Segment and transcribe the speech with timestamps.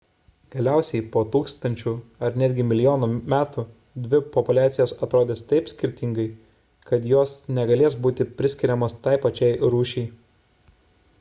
[0.53, 1.91] galiausiai po tūkstančių
[2.27, 3.65] ar netgi milijonų metų
[4.05, 6.25] dvi populiacijos atrodys taip skirtingai
[6.91, 10.77] kad jos negalės būti priskiriamos tai pačiai rūšiai